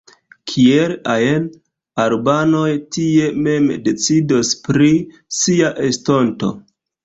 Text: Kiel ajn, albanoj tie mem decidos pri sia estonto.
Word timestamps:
Kiel 0.51 0.93
ajn, 1.15 1.45
albanoj 2.05 2.71
tie 2.97 3.29
mem 3.49 3.69
decidos 3.91 4.53
pri 4.67 4.93
sia 5.45 5.75
estonto. 5.93 6.55